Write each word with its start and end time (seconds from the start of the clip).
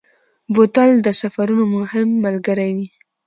بوتل 0.53 0.89
د 1.01 1.07
سفرونو 1.21 1.63
مهم 1.75 2.07
ملګری 2.25 2.69
وي. 2.77 2.87